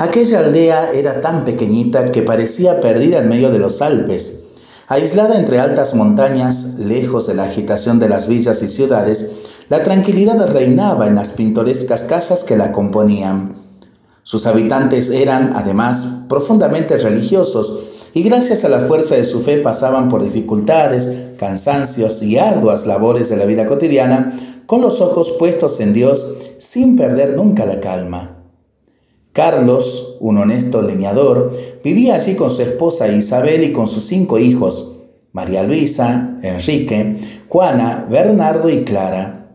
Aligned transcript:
Aquella 0.00 0.38
aldea 0.38 0.92
era 0.92 1.20
tan 1.20 1.44
pequeñita 1.44 2.12
que 2.12 2.22
parecía 2.22 2.80
perdida 2.80 3.18
en 3.18 3.28
medio 3.28 3.50
de 3.50 3.58
los 3.58 3.82
Alpes. 3.82 4.44
Aislada 4.86 5.36
entre 5.36 5.58
altas 5.58 5.92
montañas, 5.96 6.76
lejos 6.78 7.26
de 7.26 7.34
la 7.34 7.46
agitación 7.46 7.98
de 7.98 8.08
las 8.08 8.28
villas 8.28 8.62
y 8.62 8.68
ciudades, 8.68 9.32
la 9.68 9.82
tranquilidad 9.82 10.52
reinaba 10.52 11.08
en 11.08 11.16
las 11.16 11.30
pintorescas 11.30 12.04
casas 12.04 12.44
que 12.44 12.56
la 12.56 12.70
componían. 12.70 13.56
Sus 14.22 14.46
habitantes 14.46 15.10
eran, 15.10 15.54
además, 15.56 16.22
profundamente 16.28 16.96
religiosos 16.96 17.80
y 18.14 18.22
gracias 18.22 18.64
a 18.64 18.68
la 18.68 18.82
fuerza 18.82 19.16
de 19.16 19.24
su 19.24 19.40
fe 19.40 19.56
pasaban 19.58 20.08
por 20.08 20.22
dificultades, 20.22 21.34
cansancios 21.40 22.22
y 22.22 22.38
arduas 22.38 22.86
labores 22.86 23.30
de 23.30 23.36
la 23.36 23.46
vida 23.46 23.66
cotidiana 23.66 24.62
con 24.66 24.80
los 24.80 25.00
ojos 25.00 25.34
puestos 25.40 25.80
en 25.80 25.92
Dios 25.92 26.36
sin 26.58 26.94
perder 26.94 27.34
nunca 27.34 27.66
la 27.66 27.80
calma. 27.80 28.37
Carlos, 29.38 30.16
un 30.18 30.36
honesto 30.38 30.82
leñador, 30.82 31.52
vivía 31.84 32.16
allí 32.16 32.34
con 32.34 32.50
su 32.50 32.60
esposa 32.60 33.06
Isabel 33.06 33.62
y 33.62 33.72
con 33.72 33.86
sus 33.86 34.02
cinco 34.02 34.40
hijos, 34.40 34.96
María 35.30 35.62
Luisa, 35.62 36.40
Enrique, 36.42 37.18
Juana, 37.48 38.04
Bernardo 38.10 38.68
y 38.68 38.82
Clara. 38.82 39.50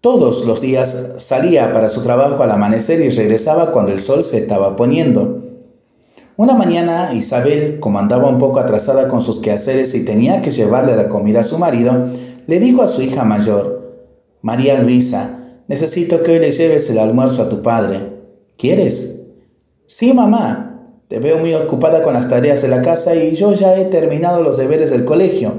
Todos 0.00 0.44
los 0.46 0.60
días 0.60 1.14
salía 1.18 1.72
para 1.72 1.90
su 1.90 2.02
trabajo 2.02 2.42
al 2.42 2.50
amanecer 2.50 3.00
y 3.02 3.10
regresaba 3.10 3.70
cuando 3.70 3.92
el 3.92 4.00
sol 4.00 4.24
se 4.24 4.38
estaba 4.38 4.74
poniendo. 4.74 5.38
Una 6.36 6.54
mañana 6.54 7.14
Isabel, 7.14 7.78
como 7.78 8.00
andaba 8.00 8.28
un 8.28 8.38
poco 8.38 8.58
atrasada 8.58 9.06
con 9.06 9.22
sus 9.22 9.38
quehaceres 9.38 9.94
y 9.94 10.04
tenía 10.04 10.42
que 10.42 10.50
llevarle 10.50 10.96
la 10.96 11.08
comida 11.08 11.38
a 11.38 11.44
su 11.44 11.56
marido, 11.56 12.08
le 12.48 12.58
dijo 12.58 12.82
a 12.82 12.88
su 12.88 13.00
hija 13.00 13.22
mayor, 13.22 13.92
María 14.42 14.82
Luisa, 14.82 15.38
necesito 15.68 16.24
que 16.24 16.32
hoy 16.32 16.38
le 16.40 16.50
lleves 16.50 16.90
el 16.90 16.98
almuerzo 16.98 17.42
a 17.42 17.48
tu 17.48 17.62
padre. 17.62 18.18
¿Quieres? 18.58 19.19
Sí, 19.92 20.14
mamá, 20.14 20.84
te 21.08 21.18
veo 21.18 21.38
muy 21.38 21.52
ocupada 21.52 22.04
con 22.04 22.14
las 22.14 22.28
tareas 22.28 22.62
de 22.62 22.68
la 22.68 22.80
casa 22.80 23.16
y 23.16 23.32
yo 23.34 23.54
ya 23.54 23.76
he 23.76 23.86
terminado 23.86 24.40
los 24.40 24.56
deberes 24.56 24.92
del 24.92 25.04
colegio. 25.04 25.52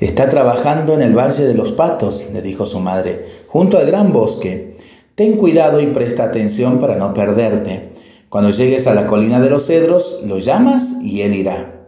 Está 0.00 0.28
trabajando 0.28 0.92
en 0.92 1.00
el 1.00 1.16
Valle 1.16 1.46
de 1.46 1.54
los 1.54 1.72
Patos, 1.72 2.28
le 2.30 2.42
dijo 2.42 2.66
su 2.66 2.78
madre, 2.78 3.24
junto 3.48 3.78
al 3.78 3.86
gran 3.86 4.12
bosque. 4.12 4.76
Ten 5.14 5.38
cuidado 5.38 5.80
y 5.80 5.86
presta 5.86 6.24
atención 6.24 6.78
para 6.78 6.96
no 6.96 7.14
perderte. 7.14 7.94
Cuando 8.28 8.50
llegues 8.50 8.86
a 8.86 8.92
la 8.92 9.06
colina 9.06 9.40
de 9.40 9.48
los 9.48 9.64
cedros, 9.64 10.22
lo 10.26 10.36
llamas 10.36 11.00
y 11.02 11.22
él 11.22 11.32
irá. 11.32 11.86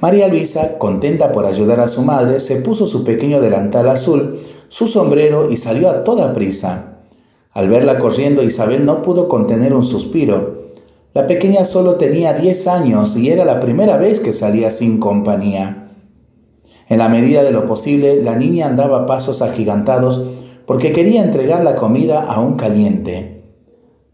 María 0.00 0.26
Luisa, 0.26 0.78
contenta 0.78 1.32
por 1.32 1.44
ayudar 1.44 1.80
a 1.80 1.88
su 1.88 2.00
madre, 2.00 2.40
se 2.40 2.62
puso 2.62 2.86
su 2.86 3.04
pequeño 3.04 3.42
delantal 3.42 3.90
azul, 3.90 4.40
su 4.68 4.88
sombrero 4.88 5.50
y 5.50 5.58
salió 5.58 5.90
a 5.90 6.02
toda 6.02 6.32
prisa. 6.32 6.93
Al 7.54 7.68
verla 7.68 8.00
corriendo, 8.00 8.42
Isabel 8.42 8.84
no 8.84 9.02
pudo 9.02 9.28
contener 9.28 9.72
un 9.74 9.84
suspiro. 9.84 10.64
La 11.14 11.28
pequeña 11.28 11.64
solo 11.64 11.94
tenía 11.94 12.34
diez 12.34 12.66
años 12.66 13.16
y 13.16 13.30
era 13.30 13.44
la 13.44 13.60
primera 13.60 13.96
vez 13.96 14.18
que 14.18 14.32
salía 14.32 14.72
sin 14.72 14.98
compañía. 14.98 15.88
En 16.88 16.98
la 16.98 17.08
medida 17.08 17.44
de 17.44 17.52
lo 17.52 17.66
posible, 17.66 18.20
la 18.22 18.34
niña 18.34 18.66
andaba 18.66 19.02
a 19.02 19.06
pasos 19.06 19.40
agigantados 19.40 20.24
porque 20.66 20.92
quería 20.92 21.22
entregar 21.22 21.62
la 21.62 21.76
comida 21.76 22.20
aún 22.20 22.56
caliente. 22.56 23.42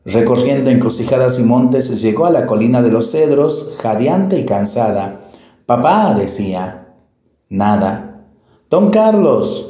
Recorriendo 0.05 0.70
encrucijadas 0.70 1.38
y 1.38 1.42
montes, 1.42 2.00
llegó 2.02 2.27
a 2.27 2.30
la 2.30 2.46
colina 2.46 2.83
de 2.83 2.91
los 2.91 3.11
cedros, 3.11 3.74
jadeante 3.78 4.38
y 4.38 4.44
cansada. 4.44 5.30
Papá, 5.64 6.14
decía. 6.14 6.94
Nada. 7.48 8.27
Don 8.70 8.91
Carlos, 8.91 9.69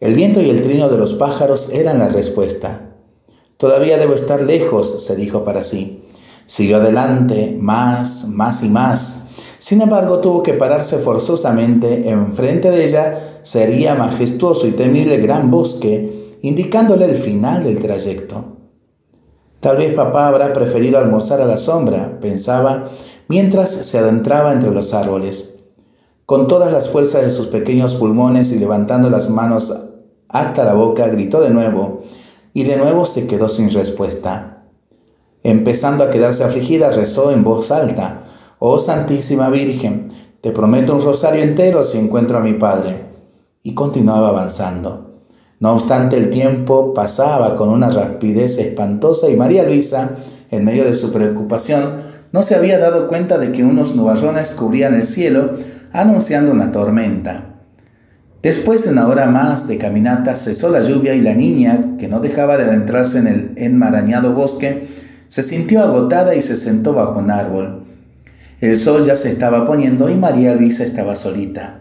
el 0.00 0.14
viento 0.14 0.40
y 0.40 0.48
el 0.50 0.62
trino 0.62 0.88
de 0.88 0.96
los 0.96 1.14
pájaros 1.14 1.70
eran 1.70 1.98
la 1.98 2.08
respuesta. 2.08 2.88
Todavía 3.56 3.98
debo 3.98 4.14
estar 4.14 4.40
lejos, 4.42 5.02
se 5.04 5.16
dijo 5.16 5.44
para 5.44 5.64
sí. 5.64 6.04
Siguió 6.46 6.76
adelante, 6.76 7.56
más, 7.60 8.28
más 8.28 8.62
y 8.62 8.68
más. 8.68 9.30
Sin 9.58 9.82
embargo, 9.82 10.20
tuvo 10.20 10.44
que 10.44 10.54
pararse 10.54 10.98
forzosamente. 10.98 12.08
Enfrente 12.10 12.70
de 12.70 12.84
ella 12.84 13.40
sería 13.42 13.96
majestuoso 13.96 14.68
y 14.68 14.70
temible 14.70 15.16
gran 15.16 15.50
bosque, 15.50 16.36
indicándole 16.42 17.06
el 17.06 17.16
final 17.16 17.64
del 17.64 17.80
trayecto. 17.80 18.56
Tal 19.58 19.78
vez 19.78 19.94
papá 19.94 20.28
habrá 20.28 20.52
preferido 20.52 20.98
almorzar 20.98 21.40
a 21.40 21.46
la 21.46 21.56
sombra, 21.56 22.20
pensaba, 22.20 22.90
mientras 23.26 23.70
se 23.70 23.98
adentraba 23.98 24.52
entre 24.52 24.70
los 24.70 24.94
árboles. 24.94 25.64
Con 26.24 26.46
todas 26.46 26.70
las 26.70 26.88
fuerzas 26.88 27.22
de 27.22 27.30
sus 27.30 27.48
pequeños 27.48 27.96
pulmones 27.96 28.52
y 28.52 28.58
levantando 28.60 29.10
las 29.10 29.30
manos 29.30 29.87
hasta 30.28 30.64
la 30.64 30.74
boca, 30.74 31.06
gritó 31.08 31.40
de 31.40 31.50
nuevo, 31.50 32.04
y 32.52 32.64
de 32.64 32.76
nuevo 32.76 33.06
se 33.06 33.26
quedó 33.26 33.48
sin 33.48 33.70
respuesta. 33.70 34.64
Empezando 35.42 36.04
a 36.04 36.10
quedarse 36.10 36.44
afligida, 36.44 36.90
rezó 36.90 37.30
en 37.30 37.44
voz 37.44 37.70
alta, 37.70 38.22
Oh 38.58 38.78
Santísima 38.80 39.50
Virgen, 39.50 40.10
te 40.40 40.50
prometo 40.50 40.94
un 40.94 41.02
rosario 41.02 41.42
entero 41.42 41.84
si 41.84 41.98
encuentro 41.98 42.38
a 42.38 42.42
mi 42.42 42.54
Padre. 42.54 43.06
Y 43.62 43.74
continuaba 43.74 44.28
avanzando. 44.28 45.20
No 45.60 45.72
obstante, 45.72 46.16
el 46.16 46.30
tiempo 46.30 46.94
pasaba 46.94 47.56
con 47.56 47.68
una 47.68 47.90
rapidez 47.90 48.58
espantosa 48.58 49.28
y 49.28 49.36
María 49.36 49.64
Luisa, 49.64 50.18
en 50.50 50.64
medio 50.64 50.84
de 50.84 50.94
su 50.94 51.12
preocupación, 51.12 52.02
no 52.32 52.42
se 52.42 52.54
había 52.54 52.78
dado 52.78 53.08
cuenta 53.08 53.38
de 53.38 53.52
que 53.52 53.64
unos 53.64 53.94
nubarrones 53.96 54.50
cubrían 54.50 54.94
el 54.94 55.04
cielo 55.04 55.52
anunciando 55.92 56.52
una 56.52 56.72
tormenta. 56.72 57.47
Después 58.42 58.84
de 58.84 58.90
una 58.92 59.08
hora 59.08 59.26
más 59.26 59.66
de 59.66 59.78
caminata 59.78 60.36
cesó 60.36 60.70
la 60.70 60.80
lluvia 60.80 61.14
y 61.14 61.20
la 61.20 61.34
niña, 61.34 61.96
que 61.98 62.06
no 62.06 62.20
dejaba 62.20 62.56
de 62.56 62.64
adentrarse 62.64 63.18
en 63.18 63.26
el 63.26 63.52
enmarañado 63.56 64.32
bosque, 64.32 64.86
se 65.28 65.42
sintió 65.42 65.82
agotada 65.82 66.36
y 66.36 66.42
se 66.42 66.56
sentó 66.56 66.94
bajo 66.94 67.18
un 67.18 67.30
árbol. 67.32 67.82
El 68.60 68.78
sol 68.78 69.04
ya 69.04 69.16
se 69.16 69.30
estaba 69.30 69.66
poniendo 69.66 70.08
y 70.08 70.14
María 70.14 70.54
Luisa 70.54 70.84
estaba 70.84 71.16
solita. 71.16 71.80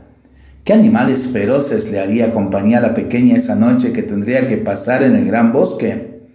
¿Qué 0.63 0.73
animales 0.73 1.27
feroces 1.27 1.91
le 1.91 1.99
haría 1.99 2.33
compañía 2.33 2.79
a 2.79 2.81
la 2.81 2.93
pequeña 2.93 3.37
esa 3.37 3.55
noche 3.55 3.93
que 3.93 4.03
tendría 4.03 4.47
que 4.47 4.57
pasar 4.57 5.03
en 5.03 5.15
el 5.15 5.25
gran 5.25 5.53
bosque? 5.53 6.27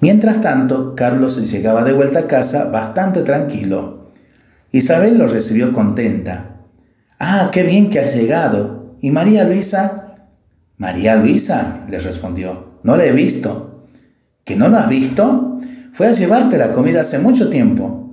Mientras 0.00 0.40
tanto, 0.40 0.94
Carlos 0.94 1.50
llegaba 1.50 1.84
de 1.84 1.92
vuelta 1.92 2.20
a 2.20 2.26
casa 2.26 2.70
bastante 2.70 3.22
tranquilo. 3.22 4.12
Isabel 4.72 5.18
lo 5.18 5.26
recibió 5.26 5.72
contenta. 5.72 6.60
Ah, 7.18 7.50
qué 7.52 7.62
bien 7.62 7.90
que 7.90 8.00
has 8.00 8.14
llegado. 8.14 8.79
¿Y 9.00 9.10
María 9.10 9.44
Luisa? 9.44 10.16
María 10.76 11.16
Luisa, 11.16 11.86
le 11.88 11.98
respondió, 11.98 12.80
no 12.82 12.96
la 12.96 13.06
he 13.06 13.12
visto. 13.12 13.86
¿Que 14.44 14.56
no 14.56 14.68
la 14.68 14.84
has 14.84 14.88
visto? 14.88 15.58
Fue 15.92 16.08
a 16.08 16.12
llevarte 16.12 16.58
la 16.58 16.72
comida 16.72 17.02
hace 17.02 17.18
mucho 17.18 17.48
tiempo. 17.48 18.10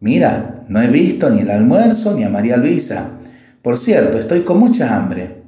Mira, 0.00 0.64
no 0.68 0.82
he 0.82 0.88
visto 0.88 1.30
ni 1.30 1.40
el 1.40 1.50
almuerzo 1.50 2.14
ni 2.14 2.24
a 2.24 2.28
María 2.28 2.56
Luisa. 2.56 3.18
Por 3.62 3.78
cierto, 3.78 4.18
estoy 4.18 4.42
con 4.42 4.58
mucha 4.58 4.96
hambre. 4.96 5.42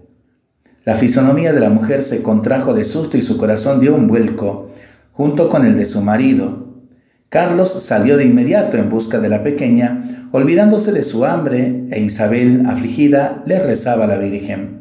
La 0.85 0.95
fisonomía 0.95 1.53
de 1.53 1.61
la 1.61 1.69
mujer 1.69 2.03
se 2.03 2.23
contrajo 2.23 2.73
de 2.73 2.85
susto 2.85 3.17
y 3.17 3.23
su 3.23 3.37
corazón 3.37 3.81
dio 3.81 3.95
un 3.95 4.07
vuelco, 4.07 4.71
junto 5.13 5.51
con 5.51 5.67
el 5.67 5.77
de 5.77 5.85
su 5.85 6.01
marido. 6.01 6.67
Carlos 7.29 7.83
salió 7.83 8.17
de 8.17 8.25
inmediato 8.25 8.77
en 8.77 8.89
busca 8.89 9.19
de 9.19 9.29
la 9.29 9.43
pequeña, 9.43 10.16
olvidándose 10.37 10.93
de 10.93 11.03
su 11.03 11.25
hambre, 11.25 11.87
e 11.91 12.01
Isabel, 12.03 12.67
afligida, 12.67 13.43
le 13.47 13.59
rezaba 13.59 14.05
a 14.05 14.07
la 14.07 14.19
Virgen. 14.19 14.81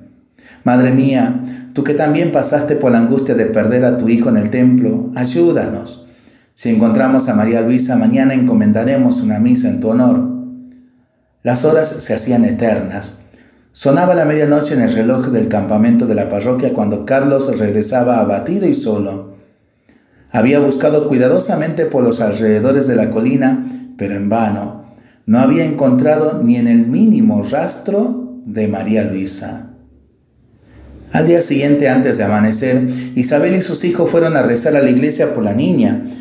Madre 0.65 0.91
mía, 0.91 1.69
tú 1.71 1.85
que 1.85 1.93
también 1.93 2.33
pasaste 2.33 2.75
por 2.75 2.91
la 2.91 2.97
angustia 2.97 3.35
de 3.35 3.45
perder 3.45 3.85
a 3.85 3.97
tu 3.97 4.09
hijo 4.09 4.27
en 4.27 4.35
el 4.35 4.49
templo, 4.49 5.11
ayúdanos. 5.15 6.07
Si 6.55 6.69
encontramos 6.69 7.29
a 7.29 7.35
María 7.35 7.61
Luisa, 7.61 7.95
mañana 7.95 8.33
encomendaremos 8.33 9.21
una 9.21 9.39
misa 9.39 9.69
en 9.69 9.79
tu 9.79 9.87
honor. 9.87 10.27
Las 11.41 11.63
horas 11.63 11.87
se 11.87 12.13
hacían 12.13 12.43
eternas. 12.43 13.21
Sonaba 13.71 14.13
la 14.13 14.25
medianoche 14.25 14.73
en 14.73 14.81
el 14.81 14.93
reloj 14.93 15.27
del 15.27 15.47
campamento 15.47 16.05
de 16.05 16.15
la 16.15 16.27
parroquia 16.27 16.73
cuando 16.73 17.05
Carlos 17.05 17.57
regresaba 17.57 18.19
abatido 18.19 18.67
y 18.67 18.73
solo. 18.73 19.35
Había 20.31 20.59
buscado 20.59 21.07
cuidadosamente 21.07 21.85
por 21.85 22.03
los 22.03 22.19
alrededores 22.19 22.89
de 22.89 22.97
la 22.97 23.09
colina, 23.09 23.93
pero 23.97 24.17
en 24.17 24.27
vano. 24.27 24.84
No 25.25 25.39
había 25.39 25.65
encontrado 25.65 26.41
ni 26.43 26.57
en 26.57 26.67
el 26.67 26.85
mínimo 26.85 27.43
rastro 27.43 28.33
de 28.45 28.67
María 28.67 29.03
Luisa. 29.03 29.71
Al 31.11 31.27
día 31.27 31.41
siguiente, 31.41 31.89
antes 31.89 32.17
de 32.17 32.25
amanecer, 32.25 32.89
Isabel 33.15 33.55
y 33.55 33.61
sus 33.61 33.83
hijos 33.85 34.11
fueron 34.11 34.37
a 34.37 34.43
rezar 34.43 34.75
a 34.75 34.81
la 34.81 34.89
iglesia 34.89 35.33
por 35.33 35.43
la 35.43 35.53
niña, 35.53 36.11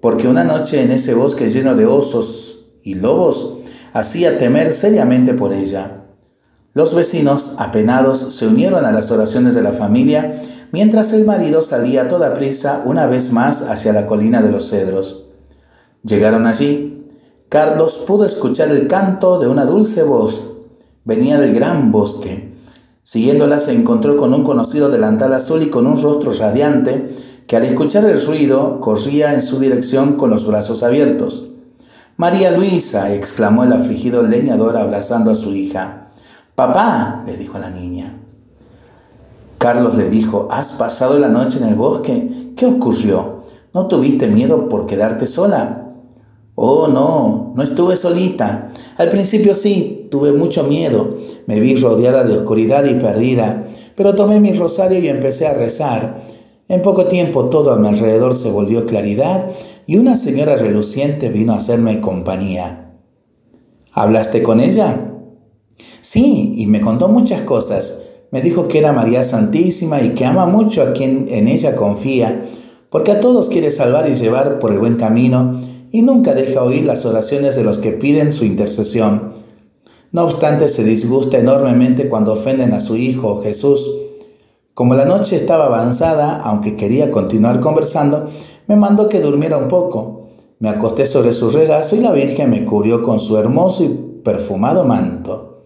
porque 0.00 0.28
una 0.28 0.44
noche 0.44 0.82
en 0.82 0.92
ese 0.92 1.14
bosque 1.14 1.48
lleno 1.48 1.74
de 1.74 1.86
osos 1.86 2.66
y 2.84 2.94
lobos 2.94 3.58
hacía 3.92 4.38
temer 4.38 4.74
seriamente 4.74 5.34
por 5.34 5.52
ella. 5.52 6.02
Los 6.74 6.94
vecinos, 6.94 7.56
apenados, 7.58 8.34
se 8.34 8.46
unieron 8.46 8.84
a 8.84 8.92
las 8.92 9.10
oraciones 9.10 9.54
de 9.54 9.62
la 9.62 9.72
familia 9.72 10.40
mientras 10.70 11.12
el 11.12 11.24
marido 11.24 11.62
salía 11.62 12.02
a 12.02 12.08
toda 12.08 12.34
prisa 12.34 12.82
una 12.84 13.06
vez 13.06 13.32
más 13.32 13.68
hacia 13.68 13.92
la 13.92 14.06
colina 14.06 14.40
de 14.40 14.52
los 14.52 14.70
cedros. 14.70 15.26
Llegaron 16.02 16.46
allí. 16.46 17.01
Carlos 17.52 18.02
pudo 18.06 18.24
escuchar 18.24 18.70
el 18.70 18.86
canto 18.86 19.38
de 19.38 19.46
una 19.46 19.66
dulce 19.66 20.02
voz. 20.02 20.52
Venía 21.04 21.38
del 21.38 21.54
gran 21.54 21.92
bosque. 21.92 22.50
Siguiéndola 23.02 23.60
se 23.60 23.74
encontró 23.74 24.16
con 24.16 24.32
un 24.32 24.42
conocido 24.42 24.88
delantal 24.88 25.34
azul 25.34 25.62
y 25.62 25.68
con 25.68 25.86
un 25.86 26.00
rostro 26.00 26.32
radiante 26.32 27.14
que 27.46 27.56
al 27.56 27.64
escuchar 27.64 28.06
el 28.06 28.24
ruido 28.24 28.80
corría 28.80 29.34
en 29.34 29.42
su 29.42 29.60
dirección 29.60 30.14
con 30.14 30.30
los 30.30 30.46
brazos 30.46 30.82
abiertos. 30.82 31.50
María 32.16 32.52
Luisa, 32.52 33.12
exclamó 33.12 33.64
el 33.64 33.74
afligido 33.74 34.22
leñador 34.22 34.78
abrazando 34.78 35.30
a 35.30 35.36
su 35.36 35.54
hija. 35.54 36.06
Papá, 36.54 37.22
le 37.26 37.36
dijo 37.36 37.58
a 37.58 37.60
la 37.60 37.68
niña. 37.68 38.14
Carlos 39.58 39.94
le 39.98 40.08
dijo, 40.08 40.48
¿has 40.50 40.72
pasado 40.72 41.18
la 41.18 41.28
noche 41.28 41.58
en 41.58 41.68
el 41.68 41.74
bosque? 41.74 42.54
¿Qué 42.56 42.64
ocurrió? 42.64 43.42
¿No 43.74 43.88
tuviste 43.88 44.26
miedo 44.26 44.70
por 44.70 44.86
quedarte 44.86 45.26
sola? 45.26 45.81
Oh, 46.54 46.86
no, 46.86 47.52
no 47.56 47.62
estuve 47.62 47.96
solita. 47.96 48.72
Al 48.98 49.08
principio 49.08 49.54
sí, 49.54 50.08
tuve 50.10 50.32
mucho 50.32 50.64
miedo. 50.64 51.16
Me 51.46 51.58
vi 51.60 51.76
rodeada 51.76 52.24
de 52.24 52.36
oscuridad 52.36 52.84
y 52.84 52.94
perdida, 52.94 53.68
pero 53.96 54.14
tomé 54.14 54.38
mi 54.38 54.52
rosario 54.52 54.98
y 54.98 55.08
empecé 55.08 55.46
a 55.46 55.54
rezar. 55.54 56.22
En 56.68 56.82
poco 56.82 57.06
tiempo 57.06 57.46
todo 57.46 57.72
a 57.72 57.76
mi 57.76 57.88
alrededor 57.88 58.34
se 58.34 58.50
volvió 58.50 58.86
claridad 58.86 59.50
y 59.86 59.96
una 59.96 60.16
señora 60.16 60.56
reluciente 60.56 61.30
vino 61.30 61.54
a 61.54 61.56
hacerme 61.56 62.00
compañía. 62.00 62.92
¿Hablaste 63.92 64.42
con 64.42 64.60
ella? 64.60 65.12
Sí, 66.00 66.54
y 66.56 66.66
me 66.66 66.80
contó 66.80 67.08
muchas 67.08 67.42
cosas. 67.42 68.04
Me 68.30 68.42
dijo 68.42 68.68
que 68.68 68.78
era 68.78 68.92
María 68.92 69.22
Santísima 69.22 70.02
y 70.02 70.10
que 70.10 70.24
ama 70.24 70.46
mucho 70.46 70.82
a 70.82 70.92
quien 70.92 71.26
en 71.28 71.48
ella 71.48 71.76
confía, 71.76 72.46
porque 72.90 73.10
a 73.10 73.20
todos 73.20 73.48
quiere 73.48 73.70
salvar 73.70 74.08
y 74.08 74.14
llevar 74.14 74.58
por 74.58 74.72
el 74.72 74.78
buen 74.78 74.96
camino 74.96 75.71
y 75.92 76.02
nunca 76.02 76.34
deja 76.34 76.62
oír 76.62 76.86
las 76.86 77.04
oraciones 77.04 77.54
de 77.54 77.62
los 77.62 77.78
que 77.78 77.92
piden 77.92 78.32
su 78.32 78.46
intercesión. 78.46 79.34
No 80.10 80.24
obstante, 80.24 80.68
se 80.68 80.84
disgusta 80.84 81.38
enormemente 81.38 82.08
cuando 82.08 82.32
ofenden 82.32 82.72
a 82.72 82.80
su 82.80 82.96
Hijo 82.96 83.42
Jesús. 83.42 83.86
Como 84.74 84.94
la 84.94 85.04
noche 85.04 85.36
estaba 85.36 85.66
avanzada, 85.66 86.40
aunque 86.40 86.76
quería 86.76 87.10
continuar 87.10 87.60
conversando, 87.60 88.30
me 88.66 88.76
mandó 88.76 89.08
que 89.08 89.20
durmiera 89.20 89.58
un 89.58 89.68
poco. 89.68 90.28
Me 90.58 90.70
acosté 90.70 91.06
sobre 91.06 91.34
su 91.34 91.50
regazo 91.50 91.94
y 91.94 92.00
la 92.00 92.12
Virgen 92.12 92.50
me 92.50 92.64
cubrió 92.64 93.02
con 93.02 93.20
su 93.20 93.36
hermoso 93.36 93.84
y 93.84 93.88
perfumado 94.24 94.84
manto. 94.84 95.64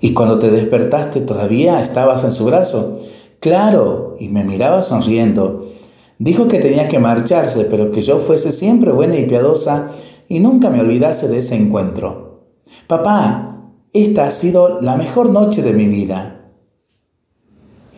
¿Y 0.00 0.14
cuando 0.14 0.38
te 0.38 0.50
despertaste 0.50 1.20
todavía 1.20 1.82
estabas 1.82 2.24
en 2.24 2.32
su 2.32 2.46
brazo? 2.46 3.00
Claro, 3.40 4.16
y 4.18 4.28
me 4.28 4.44
miraba 4.44 4.82
sonriendo. 4.82 5.66
Dijo 6.22 6.46
que 6.46 6.60
tenía 6.60 6.88
que 6.88 7.00
marcharse, 7.00 7.64
pero 7.64 7.90
que 7.90 8.00
yo 8.00 8.18
fuese 8.20 8.52
siempre 8.52 8.92
buena 8.92 9.18
y 9.18 9.26
piadosa 9.26 9.90
y 10.28 10.38
nunca 10.38 10.70
me 10.70 10.78
olvidase 10.78 11.26
de 11.26 11.38
ese 11.38 11.56
encuentro. 11.56 12.44
Papá, 12.86 13.72
esta 13.92 14.28
ha 14.28 14.30
sido 14.30 14.80
la 14.80 14.94
mejor 14.94 15.30
noche 15.30 15.62
de 15.62 15.72
mi 15.72 15.88
vida. 15.88 16.52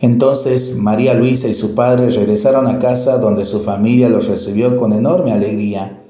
Entonces 0.01 0.75
María 0.77 1.13
Luisa 1.13 1.47
y 1.47 1.53
su 1.53 1.75
padre 1.75 2.09
regresaron 2.09 2.65
a 2.65 2.79
casa 2.79 3.19
donde 3.19 3.45
su 3.45 3.59
familia 3.59 4.09
los 4.09 4.27
recibió 4.27 4.75
con 4.75 4.91
enorme 4.93 5.31
alegría. 5.31 6.01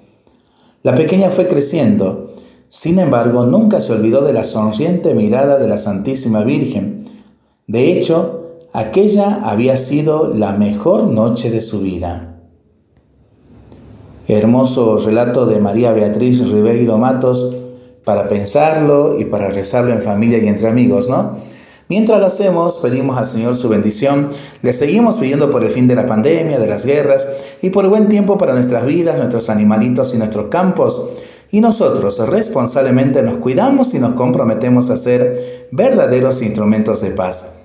La 0.84 0.96
pequeña 0.96 1.32
fue 1.32 1.50
creciendo, 1.50 2.34
sin 2.70 3.00
embargo 3.00 3.46
nunca 3.46 3.82
se 3.82 3.92
olvidó 3.92 4.22
de 4.22 4.32
la 4.32 4.46
sonriente 4.46 5.14
mirada 5.16 5.58
de 5.58 5.68
la 5.68 5.78
Santísima 5.78 6.46
Virgen. 6.46 7.10
De 7.68 7.92
hecho, 7.92 8.45
aquella 8.76 9.40
había 9.44 9.78
sido 9.78 10.34
la 10.34 10.52
mejor 10.52 11.06
noche 11.06 11.50
de 11.50 11.62
su 11.62 11.80
vida. 11.80 12.42
Hermoso 14.28 14.98
relato 14.98 15.46
de 15.46 15.60
María 15.60 15.94
Beatriz 15.94 16.46
Ribeiro 16.50 16.98
Matos 16.98 17.56
para 18.04 18.28
pensarlo 18.28 19.18
y 19.18 19.26
para 19.26 19.50
rezarlo 19.50 19.94
en 19.94 20.02
familia 20.02 20.40
y 20.40 20.48
entre 20.48 20.68
amigos, 20.68 21.08
¿no? 21.08 21.38
Mientras 21.88 22.20
lo 22.20 22.26
hacemos, 22.26 22.80
pedimos 22.82 23.18
al 23.18 23.28
Señor 23.28 23.56
su 23.56 23.70
bendición, 23.70 24.30
le 24.62 24.74
seguimos 24.74 25.18
pidiendo 25.18 25.50
por 25.52 25.64
el 25.64 25.70
fin 25.70 25.88
de 25.88 25.96
la 25.96 26.08
pandemia, 26.08 26.60
de 26.60 26.68
las 26.68 26.86
guerras 26.86 27.28
y 27.62 27.70
por 27.70 27.88
buen 27.88 28.10
tiempo 28.10 28.38
para 28.38 28.56
nuestras 28.56 28.86
vidas, 28.86 29.18
nuestros 29.18 29.50
animalitos 29.50 30.14
y 30.16 30.18
nuestros 30.18 30.48
campos. 30.48 31.10
Y 31.52 31.62
nosotros 31.62 32.18
responsablemente 32.28 33.22
nos 33.22 33.38
cuidamos 33.38 33.94
y 33.94 34.00
nos 34.00 34.16
comprometemos 34.16 34.90
a 34.90 34.98
ser 34.98 35.70
verdaderos 35.72 36.42
instrumentos 36.42 37.02
de 37.02 37.12
paz. 37.12 37.65